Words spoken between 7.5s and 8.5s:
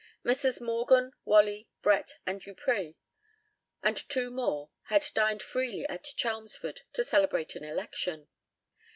an election.